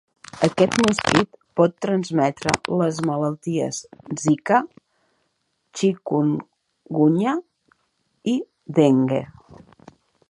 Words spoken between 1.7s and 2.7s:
transmetre